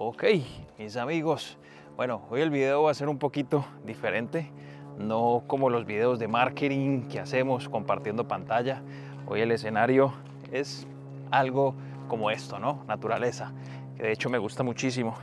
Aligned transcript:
Ok, 0.00 0.22
mis 0.78 0.96
amigos, 0.96 1.58
bueno, 1.96 2.22
hoy 2.30 2.40
el 2.40 2.50
video 2.50 2.84
va 2.84 2.92
a 2.92 2.94
ser 2.94 3.08
un 3.08 3.18
poquito 3.18 3.66
diferente, 3.84 4.48
no 4.96 5.42
como 5.48 5.70
los 5.70 5.86
videos 5.86 6.20
de 6.20 6.28
marketing 6.28 7.08
que 7.08 7.18
hacemos 7.18 7.68
compartiendo 7.68 8.28
pantalla. 8.28 8.80
Hoy 9.26 9.40
el 9.40 9.50
escenario 9.50 10.14
es 10.52 10.86
algo 11.32 11.74
como 12.06 12.30
esto, 12.30 12.60
¿no? 12.60 12.84
Naturaleza, 12.86 13.52
que 13.96 14.04
de 14.04 14.12
hecho 14.12 14.30
me 14.30 14.38
gusta 14.38 14.62
muchísimo 14.62 15.16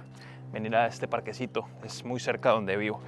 venir 0.52 0.76
a 0.76 0.88
este 0.88 1.08
parquecito, 1.08 1.70
es 1.86 2.04
muy 2.04 2.20
cerca 2.20 2.50
donde 2.50 2.76
vivo. 2.76 3.00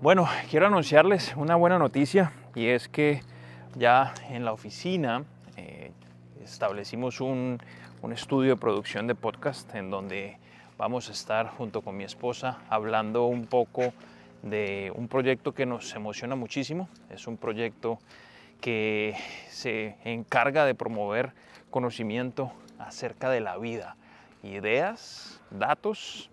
Bueno, 0.00 0.28
quiero 0.48 0.68
anunciarles 0.68 1.34
una 1.36 1.56
buena 1.56 1.80
noticia 1.80 2.30
y 2.54 2.68
es 2.68 2.88
que 2.88 3.22
ya 3.74 4.14
en 4.30 4.44
la 4.44 4.52
oficina 4.52 5.24
eh, 5.56 5.90
establecimos 6.44 7.20
un, 7.20 7.58
un 8.02 8.12
estudio 8.12 8.50
de 8.50 8.56
producción 8.56 9.08
de 9.08 9.16
podcast 9.16 9.74
en 9.74 9.90
donde 9.90 10.38
vamos 10.78 11.08
a 11.08 11.12
estar 11.12 11.48
junto 11.48 11.80
con 11.80 11.96
mi 11.96 12.04
esposa 12.04 12.58
hablando 12.68 13.26
un 13.26 13.46
poco 13.46 13.92
de 14.42 14.92
un 14.94 15.08
proyecto 15.08 15.52
que 15.52 15.66
nos 15.66 15.94
emociona 15.94 16.36
muchísimo. 16.36 16.88
Es 17.10 17.26
un 17.26 17.36
proyecto 17.36 17.98
que 18.60 19.14
se 19.48 19.96
encarga 20.04 20.64
de 20.64 20.74
promover 20.74 21.32
conocimiento 21.70 22.52
acerca 22.78 23.30
de 23.30 23.40
la 23.40 23.56
vida, 23.56 23.96
ideas, 24.42 25.40
datos 25.50 26.30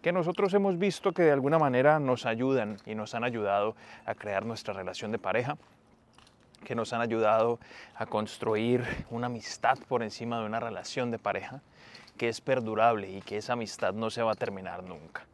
que 0.00 0.12
nosotros 0.12 0.52
hemos 0.54 0.78
visto 0.78 1.12
que 1.12 1.22
de 1.22 1.30
alguna 1.30 1.58
manera 1.58 2.00
nos 2.00 2.26
ayudan 2.26 2.78
y 2.86 2.94
nos 2.94 3.14
han 3.14 3.24
ayudado 3.24 3.76
a 4.04 4.14
crear 4.14 4.44
nuestra 4.44 4.74
relación 4.74 5.12
de 5.12 5.18
pareja, 5.18 5.56
que 6.64 6.74
nos 6.74 6.92
han 6.92 7.00
ayudado 7.00 7.60
a 7.94 8.06
construir 8.06 8.84
una 9.10 9.26
amistad 9.26 9.78
por 9.86 10.02
encima 10.02 10.40
de 10.40 10.46
una 10.46 10.58
relación 10.58 11.10
de 11.12 11.18
pareja 11.18 11.60
que 12.16 12.28
es 12.28 12.40
perdurable 12.40 13.10
y 13.10 13.20
que 13.22 13.38
esa 13.38 13.54
amistad 13.54 13.94
no 13.94 14.10
se 14.10 14.22
va 14.22 14.32
a 14.32 14.34
terminar 14.34 14.82
nunca. 14.82 15.26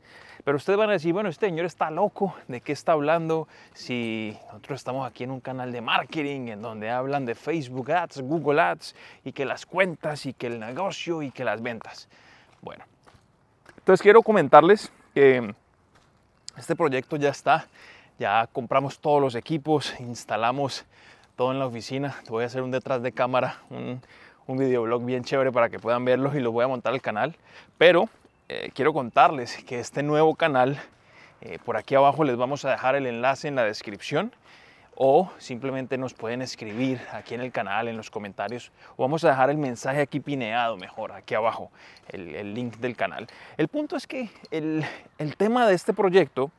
Pero 0.44 0.56
ustedes 0.56 0.78
van 0.78 0.88
a 0.90 0.92
decir, 0.92 1.12
bueno, 1.12 1.28
este 1.28 1.46
señor 1.46 1.66
está 1.66 1.90
loco, 1.90 2.34
¿de 2.46 2.60
qué 2.60 2.72
está 2.72 2.92
hablando? 2.92 3.48
Si 3.74 4.38
nosotros 4.46 4.78
estamos 4.80 5.06
aquí 5.06 5.24
en 5.24 5.30
un 5.30 5.40
canal 5.40 5.72
de 5.72 5.80
marketing 5.80 6.48
en 6.48 6.62
donde 6.62 6.90
hablan 6.90 7.26
de 7.26 7.34
Facebook 7.34 7.90
Ads, 7.90 8.22
Google 8.22 8.60
Ads 8.60 8.94
y 9.24 9.32
que 9.32 9.44
las 9.44 9.66
cuentas 9.66 10.26
y 10.26 10.32
que 10.32 10.46
el 10.46 10.60
negocio 10.60 11.22
y 11.22 11.30
que 11.30 11.44
las 11.44 11.60
ventas. 11.60 12.08
Bueno, 12.62 12.84
entonces 13.76 14.00
quiero 14.00 14.22
comentarles 14.22 14.92
que 15.12 15.54
este 16.56 16.76
proyecto 16.76 17.16
ya 17.16 17.30
está, 17.30 17.66
ya 18.18 18.48
compramos 18.52 19.00
todos 19.00 19.20
los 19.20 19.34
equipos, 19.34 19.94
instalamos 20.00 20.86
todo 21.36 21.52
en 21.52 21.58
la 21.58 21.66
oficina. 21.66 22.16
Voy 22.28 22.44
a 22.44 22.46
hacer 22.46 22.62
un 22.62 22.70
detrás 22.70 23.02
de 23.02 23.12
cámara, 23.12 23.62
un 24.48 24.56
videoblog 24.56 25.04
bien 25.04 25.22
chévere 25.22 25.52
para 25.52 25.68
que 25.68 25.78
puedan 25.78 26.04
verlos 26.04 26.34
y 26.34 26.40
lo 26.40 26.50
voy 26.50 26.64
a 26.64 26.68
montar 26.68 26.94
al 26.94 27.02
canal. 27.02 27.36
Pero 27.76 28.08
eh, 28.48 28.70
quiero 28.74 28.92
contarles 28.92 29.62
que 29.64 29.78
este 29.78 30.02
nuevo 30.02 30.34
canal, 30.34 30.80
eh, 31.42 31.58
por 31.64 31.76
aquí 31.76 31.94
abajo 31.94 32.24
les 32.24 32.36
vamos 32.36 32.64
a 32.64 32.70
dejar 32.70 32.96
el 32.96 33.06
enlace 33.06 33.46
en 33.46 33.54
la 33.54 33.64
descripción 33.64 34.32
o 34.94 35.30
simplemente 35.38 35.98
nos 35.98 36.14
pueden 36.14 36.42
escribir 36.42 37.00
aquí 37.12 37.34
en 37.34 37.42
el 37.42 37.52
canal, 37.52 37.86
en 37.88 37.96
los 37.96 38.10
comentarios, 38.10 38.72
o 38.96 39.02
vamos 39.02 39.22
a 39.22 39.28
dejar 39.28 39.50
el 39.50 39.58
mensaje 39.58 40.00
aquí 40.00 40.18
pineado 40.18 40.76
mejor, 40.76 41.12
aquí 41.12 41.34
abajo, 41.34 41.70
el, 42.08 42.34
el 42.34 42.54
link 42.54 42.78
del 42.78 42.96
canal. 42.96 43.28
El 43.58 43.68
punto 43.68 43.96
es 43.96 44.08
que 44.08 44.30
el, 44.50 44.84
el 45.18 45.36
tema 45.36 45.68
de 45.68 45.74
este 45.74 45.92
proyecto 45.92 46.50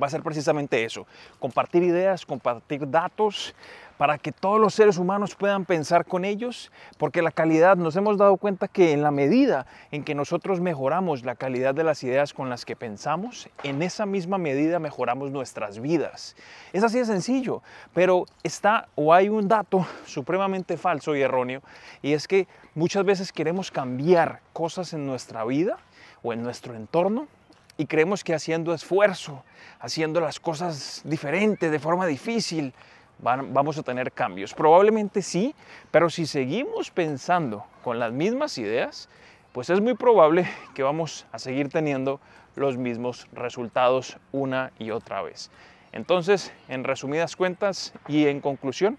va 0.00 0.06
a 0.06 0.10
ser 0.10 0.22
precisamente 0.22 0.84
eso, 0.84 1.06
compartir 1.38 1.82
ideas, 1.82 2.26
compartir 2.26 2.88
datos 2.88 3.54
para 4.00 4.16
que 4.16 4.32
todos 4.32 4.58
los 4.58 4.72
seres 4.72 4.96
humanos 4.96 5.34
puedan 5.34 5.66
pensar 5.66 6.06
con 6.06 6.24
ellos, 6.24 6.72
porque 6.96 7.20
la 7.20 7.30
calidad, 7.30 7.76
nos 7.76 7.96
hemos 7.96 8.16
dado 8.16 8.38
cuenta 8.38 8.66
que 8.66 8.92
en 8.92 9.02
la 9.02 9.10
medida 9.10 9.66
en 9.90 10.04
que 10.04 10.14
nosotros 10.14 10.58
mejoramos 10.58 11.22
la 11.22 11.34
calidad 11.34 11.74
de 11.74 11.84
las 11.84 12.02
ideas 12.02 12.32
con 12.32 12.48
las 12.48 12.64
que 12.64 12.76
pensamos, 12.76 13.50
en 13.62 13.82
esa 13.82 14.06
misma 14.06 14.38
medida 14.38 14.78
mejoramos 14.78 15.30
nuestras 15.30 15.80
vidas. 15.80 16.34
Es 16.72 16.82
así 16.82 16.98
de 16.98 17.04
sencillo, 17.04 17.62
pero 17.92 18.24
está 18.42 18.88
o 18.94 19.12
hay 19.12 19.28
un 19.28 19.48
dato 19.48 19.86
supremamente 20.06 20.78
falso 20.78 21.14
y 21.14 21.20
erróneo, 21.20 21.60
y 22.00 22.14
es 22.14 22.26
que 22.26 22.48
muchas 22.74 23.04
veces 23.04 23.32
queremos 23.32 23.70
cambiar 23.70 24.40
cosas 24.54 24.94
en 24.94 25.04
nuestra 25.04 25.44
vida 25.44 25.76
o 26.22 26.32
en 26.32 26.42
nuestro 26.42 26.74
entorno 26.74 27.28
y 27.76 27.86
creemos 27.86 28.24
que 28.24 28.34
haciendo 28.34 28.74
esfuerzo, 28.74 29.44
haciendo 29.78 30.20
las 30.20 30.40
cosas 30.40 31.02
diferentes, 31.04 31.70
de 31.70 31.78
forma 31.78 32.06
difícil, 32.06 32.74
vamos 33.18 33.78
a 33.78 33.82
tener 33.82 34.12
cambios. 34.12 34.54
Probablemente 34.54 35.22
sí, 35.22 35.54
pero 35.90 36.10
si 36.10 36.26
seguimos 36.26 36.90
pensando 36.90 37.64
con 37.82 37.98
las 37.98 38.12
mismas 38.12 38.58
ideas, 38.58 39.08
pues 39.52 39.70
es 39.70 39.80
muy 39.80 39.94
probable 39.94 40.48
que 40.74 40.82
vamos 40.82 41.26
a 41.32 41.38
seguir 41.38 41.68
teniendo 41.68 42.20
los 42.56 42.76
mismos 42.76 43.26
resultados 43.32 44.16
una 44.32 44.72
y 44.78 44.90
otra 44.90 45.22
vez. 45.22 45.50
Entonces, 45.92 46.52
en 46.68 46.84
resumidas 46.84 47.34
cuentas 47.36 47.92
y 48.06 48.26
en 48.26 48.40
conclusión, 48.40 48.98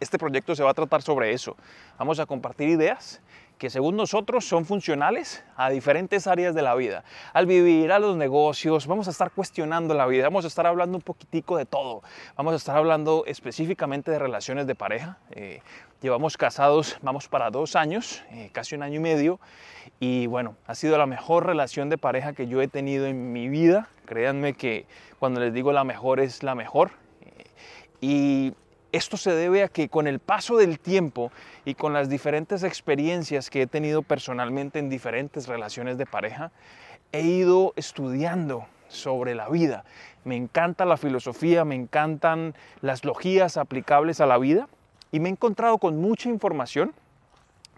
este 0.00 0.18
proyecto 0.18 0.54
se 0.54 0.62
va 0.62 0.70
a 0.70 0.74
tratar 0.74 1.02
sobre 1.02 1.32
eso. 1.32 1.56
Vamos 1.98 2.18
a 2.18 2.26
compartir 2.26 2.68
ideas 2.68 3.20
que 3.62 3.70
según 3.70 3.94
nosotros 3.94 4.44
son 4.44 4.64
funcionales 4.64 5.44
a 5.54 5.70
diferentes 5.70 6.26
áreas 6.26 6.52
de 6.52 6.62
la 6.62 6.74
vida. 6.74 7.04
Al 7.32 7.46
vivir, 7.46 7.92
a 7.92 8.00
los 8.00 8.16
negocios, 8.16 8.88
vamos 8.88 9.06
a 9.06 9.12
estar 9.12 9.30
cuestionando 9.30 9.94
la 9.94 10.04
vida, 10.06 10.24
vamos 10.24 10.44
a 10.44 10.48
estar 10.48 10.66
hablando 10.66 10.98
un 10.98 11.00
poquitico 11.00 11.56
de 11.56 11.64
todo. 11.64 12.02
Vamos 12.36 12.54
a 12.54 12.56
estar 12.56 12.76
hablando 12.76 13.22
específicamente 13.24 14.10
de 14.10 14.18
relaciones 14.18 14.66
de 14.66 14.74
pareja. 14.74 15.18
Eh, 15.30 15.62
llevamos 16.00 16.36
casados, 16.36 16.98
vamos 17.02 17.28
para 17.28 17.52
dos 17.52 17.76
años, 17.76 18.24
eh, 18.32 18.50
casi 18.52 18.74
un 18.74 18.82
año 18.82 18.96
y 18.96 19.02
medio. 19.04 19.38
Y 20.00 20.26
bueno, 20.26 20.56
ha 20.66 20.74
sido 20.74 20.98
la 20.98 21.06
mejor 21.06 21.46
relación 21.46 21.88
de 21.88 21.98
pareja 21.98 22.32
que 22.32 22.48
yo 22.48 22.60
he 22.62 22.66
tenido 22.66 23.06
en 23.06 23.32
mi 23.32 23.48
vida. 23.48 23.88
Créanme 24.06 24.54
que 24.54 24.86
cuando 25.20 25.38
les 25.38 25.54
digo 25.54 25.72
la 25.72 25.84
mejor 25.84 26.18
es 26.18 26.42
la 26.42 26.56
mejor. 26.56 26.90
Eh, 27.20 27.44
y 28.00 28.54
esto 28.92 29.16
se 29.16 29.32
debe 29.32 29.62
a 29.62 29.68
que 29.68 29.88
con 29.88 30.06
el 30.06 30.18
paso 30.20 30.56
del 30.56 30.78
tiempo 30.78 31.32
y 31.64 31.74
con 31.74 31.92
las 31.94 32.08
diferentes 32.08 32.62
experiencias 32.62 33.50
que 33.50 33.62
he 33.62 33.66
tenido 33.66 34.02
personalmente 34.02 34.78
en 34.78 34.90
diferentes 34.90 35.48
relaciones 35.48 35.98
de 35.98 36.06
pareja, 36.06 36.52
he 37.10 37.22
ido 37.22 37.72
estudiando 37.76 38.66
sobre 38.88 39.34
la 39.34 39.48
vida. 39.48 39.84
Me 40.24 40.36
encanta 40.36 40.84
la 40.84 40.96
filosofía, 40.96 41.64
me 41.64 41.74
encantan 41.74 42.54
las 42.80 43.04
logías 43.04 43.56
aplicables 43.56 44.20
a 44.20 44.26
la 44.26 44.38
vida 44.38 44.68
y 45.10 45.20
me 45.20 45.28
he 45.28 45.32
encontrado 45.32 45.78
con 45.78 46.00
mucha 46.00 46.28
información 46.28 46.92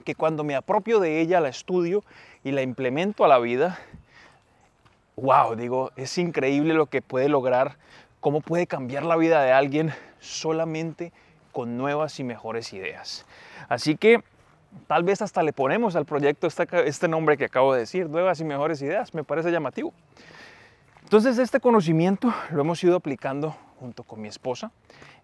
que 0.05 0.15
cuando 0.15 0.45
me 0.45 0.55
apropio 0.55 1.01
de 1.01 1.21
ella, 1.21 1.41
la 1.41 1.49
estudio 1.49 2.05
y 2.43 2.51
la 2.51 2.63
implemento 2.63 3.25
a 3.25 3.29
la 3.29 3.39
vida, 3.39 3.79
wow, 5.17 5.55
digo, 5.55 5.93
es 5.97 6.19
increíble 6.19 6.75
lo 6.75 6.87
que 6.87 7.03
puede 7.03 7.29
lograr, 7.29 7.79
cómo 8.25 8.41
puede 8.41 8.67
cambiar 8.67 9.03
la 9.03 9.17
vida 9.17 9.43
de 9.43 9.53
alguien 9.53 9.93
solamente 10.19 11.13
con 11.53 11.77
nuevas 11.77 12.19
y 12.21 12.25
mejores 12.25 12.73
ideas. 12.73 13.27
Así 13.69 13.99
que 13.99 14.25
tal 14.87 15.05
vez 15.05 15.21
hasta 15.21 15.43
le 15.43 15.53
ponemos 15.53 15.95
al 15.95 16.07
proyecto 16.07 16.47
este, 16.47 17.07
nombre 17.07 17.37
que 17.37 17.45
acabo 17.45 17.75
de 17.75 17.81
decir, 17.81 18.09
nuevas 18.09 18.41
y 18.41 18.45
mejores 18.45 18.81
ideas, 18.81 19.13
me 19.13 19.25
parece 19.25 19.53
llamativo. 19.53 19.93
Entonces 21.03 21.37
este 21.37 21.61
conocimiento 21.61 22.33
lo 22.51 22.63
hemos 22.63 22.83
ido 22.83 22.97
aplicando 22.97 23.55
junto 23.79 24.05
con 24.05 24.23
mi 24.23 24.29
esposa. 24.29 24.73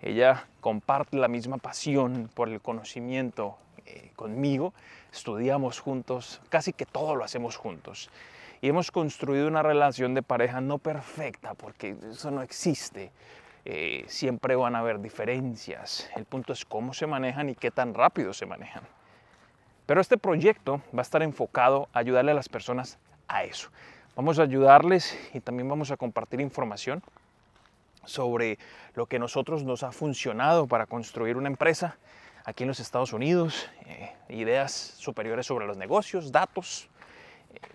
Ella 0.03 0.45
comparte 0.61 1.17
la 1.17 1.29
misma 1.29 1.57
pasión 1.57 2.29
por 2.35 2.51
el 2.51 2.61
conocimiento 2.61 3.57
eh, 3.87 4.11
conmigo. 4.15 4.75
Estudiamos 5.11 5.81
juntos, 5.81 6.43
casi 6.51 6.75
que 6.75 6.85
todo 6.85 7.17
lo 7.17 7.25
hacemos 7.25 7.57
juntos. 7.57 8.11
Y 8.63 8.69
hemos 8.69 8.91
construido 8.91 9.49
una 9.49 9.63
relación 9.63 10.15
de 10.15 10.23
pareja 10.23 10.61
no 10.61 10.79
perfecta, 10.79 11.55
porque 11.55 11.97
eso 12.11 12.31
no 12.31 12.43
existe, 12.43 13.11
eh, 13.65 14.05
siempre 14.07 14.55
van 14.57 14.77
a 14.77 14.81
haber 14.81 15.01
diferencias. 15.01 16.11
El 16.15 16.25
punto 16.25 16.53
es 16.53 16.65
cómo 16.65 16.93
se 16.93 17.07
manejan 17.07 17.49
y 17.49 17.55
qué 17.55 17.71
tan 17.71 17.95
rápido 17.95 18.33
se 18.33 18.47
manejan. 18.47 18.83
Pero 19.87 20.01
este 20.01 20.19
proyecto 20.19 20.83
va 20.95 21.01
a 21.01 21.03
estar 21.03 21.23
enfocado 21.23 21.89
a 21.93 21.99
ayudarle 22.01 22.33
a 22.33 22.35
las 22.35 22.49
personas 22.49 22.99
a 23.29 23.45
eso. 23.45 23.71
Vamos 24.15 24.39
a 24.39 24.43
ayudarles 24.43 25.19
y 25.33 25.41
también 25.41 25.69
vamos 25.69 25.91
a 25.91 25.97
compartir 25.97 26.41
información 26.41 27.03
sobre 28.05 28.59
lo 28.95 29.07
que 29.07 29.19
nosotros 29.19 29.65
nos 29.65 29.83
ha 29.83 29.93
funcionado 29.93 30.67
para 30.67 30.87
construir 30.87 31.37
una 31.37 31.49
empresa 31.49 31.97
aquí 32.45 32.65
en 32.65 32.69
los 32.69 32.81
Estados 32.81 33.13
Unidos, 33.13 33.69
eh, 33.87 34.13
ideas 34.29 34.73
superiores 34.73 35.47
sobre 35.47 35.67
los 35.67 35.77
negocios, 35.77 36.33
datos, 36.33 36.89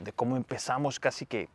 de 0.01 0.11
cómo 0.11 0.37
empezamos 0.37 0.99
casi 0.99 1.25
que 1.25 1.47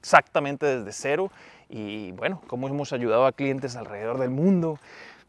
exactamente 0.00 0.66
desde 0.66 0.92
cero 0.92 1.30
y 1.68 2.12
bueno, 2.12 2.42
cómo 2.46 2.68
hemos 2.68 2.92
ayudado 2.92 3.26
a 3.26 3.32
clientes 3.32 3.76
alrededor 3.76 4.18
del 4.18 4.30
mundo. 4.30 4.78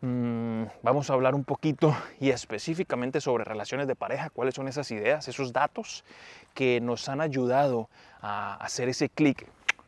Mm, 0.04 0.64
vamos 0.82 1.10
a 1.10 1.14
hablar 1.14 1.36
un 1.36 1.44
poquito 1.44 1.96
y 2.20 2.32
específicamente 2.32 3.22
sobre 3.22 3.44
relaciones 3.44 3.88
de 3.88 3.96
pareja, 3.96 4.32
cuáles 4.32 4.56
son 4.56 4.68
esas 4.68 4.90
ideas, 4.90 5.28
esos 5.28 5.54
datos 5.54 6.04
que 6.56 6.82
nos 6.82 7.08
han 7.08 7.22
ayudado 7.22 7.88
a 8.22 8.56
hacer 8.56 8.90
ese 8.90 9.10
clic 9.10 9.48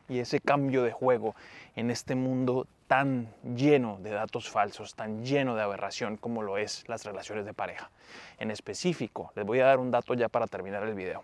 y 0.09 0.19
ese 0.19 0.39
cambio 0.39 0.83
de 0.83 0.91
juego 0.91 1.33
en 1.75 1.89
este 1.89 2.13
mundo 2.13 2.67
tan 2.87 3.33
lleno 3.55 3.97
de 4.03 4.11
datos 4.11 4.49
falsos, 4.49 4.93
tan 4.93 5.25
lleno 5.25 5.55
de 5.55 5.63
aberración 5.63 6.17
como 6.17 6.43
lo 6.43 6.59
es 6.59 6.87
las 6.87 7.05
relaciones 7.05 7.45
de 7.45 7.53
pareja. 7.53 7.89
En 8.37 8.51
específico, 8.51 9.31
les 9.35 9.45
voy 9.45 9.61
a 9.61 9.65
dar 9.65 9.79
un 9.79 9.89
dato 9.89 10.13
ya 10.13 10.29
para 10.29 10.45
terminar 10.45 10.83
el 10.83 10.93
video. 10.93 11.23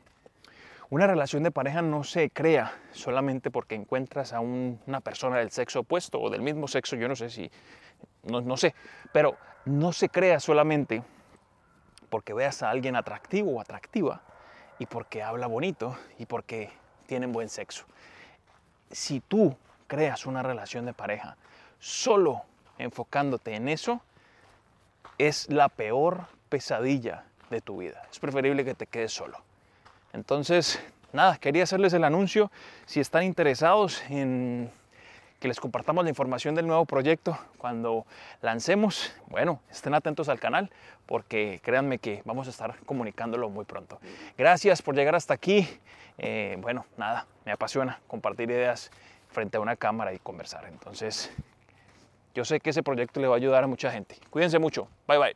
Una 0.91 1.05
relación 1.05 1.43
de 1.43 1.51
pareja 1.51 1.83
no 1.83 2.03
se 2.03 2.31
crea 2.31 2.73
solamente 2.93 3.51
porque 3.51 3.75
encuentras 3.75 4.33
a 4.33 4.39
una 4.39 5.01
persona 5.01 5.37
del 5.37 5.51
sexo 5.51 5.81
opuesto 5.81 6.19
o 6.19 6.31
del 6.31 6.41
mismo 6.41 6.67
sexo, 6.67 6.95
yo 6.95 7.07
no 7.07 7.15
sé 7.15 7.29
si, 7.29 7.51
no, 8.23 8.41
no 8.41 8.57
sé, 8.57 8.73
pero 9.11 9.37
no 9.65 9.93
se 9.93 10.09
crea 10.09 10.39
solamente 10.39 11.03
porque 12.09 12.33
veas 12.33 12.63
a 12.63 12.71
alguien 12.71 12.95
atractivo 12.95 13.51
o 13.51 13.61
atractiva 13.61 14.23
y 14.79 14.87
porque 14.87 15.21
habla 15.21 15.45
bonito 15.45 15.95
y 16.17 16.25
porque 16.25 16.71
tienen 17.05 17.31
buen 17.31 17.49
sexo. 17.49 17.85
Si 18.89 19.19
tú 19.19 19.55
creas 19.85 20.25
una 20.25 20.41
relación 20.41 20.85
de 20.85 20.93
pareja 20.93 21.37
solo 21.77 22.41
enfocándote 22.79 23.53
en 23.53 23.69
eso, 23.69 24.01
es 25.19 25.51
la 25.51 25.69
peor 25.69 26.25
pesadilla 26.49 27.25
de 27.51 27.61
tu 27.61 27.77
vida. 27.77 28.07
Es 28.11 28.17
preferible 28.17 28.65
que 28.65 28.73
te 28.73 28.87
quedes 28.87 29.13
solo. 29.13 29.48
Entonces, 30.13 30.81
nada, 31.13 31.37
quería 31.37 31.63
hacerles 31.63 31.93
el 31.93 32.03
anuncio. 32.03 32.51
Si 32.85 32.99
están 32.99 33.23
interesados 33.23 34.03
en 34.09 34.71
que 35.39 35.47
les 35.47 35.59
compartamos 35.59 36.03
la 36.03 36.09
información 36.09 36.53
del 36.53 36.67
nuevo 36.67 36.85
proyecto 36.85 37.37
cuando 37.57 38.05
lancemos, 38.41 39.13
bueno, 39.27 39.61
estén 39.71 39.93
atentos 39.93 40.27
al 40.29 40.39
canal 40.39 40.69
porque 41.05 41.59
créanme 41.63 41.97
que 41.97 42.21
vamos 42.25 42.47
a 42.47 42.49
estar 42.49 42.75
comunicándolo 42.85 43.49
muy 43.49 43.65
pronto. 43.65 43.99
Gracias 44.37 44.81
por 44.81 44.95
llegar 44.95 45.15
hasta 45.15 45.33
aquí. 45.33 45.67
Eh, 46.17 46.57
bueno, 46.59 46.85
nada, 46.97 47.25
me 47.45 47.51
apasiona 47.51 47.99
compartir 48.07 48.51
ideas 48.51 48.91
frente 49.29 49.57
a 49.57 49.61
una 49.61 49.75
cámara 49.75 50.13
y 50.13 50.19
conversar. 50.19 50.65
Entonces, 50.65 51.31
yo 52.35 52.43
sé 52.45 52.59
que 52.59 52.71
ese 52.71 52.83
proyecto 52.83 53.19
le 53.19 53.27
va 53.27 53.35
a 53.35 53.37
ayudar 53.37 53.63
a 53.63 53.67
mucha 53.67 53.91
gente. 53.91 54.17
Cuídense 54.29 54.59
mucho. 54.59 54.87
Bye 55.07 55.17
bye. 55.17 55.35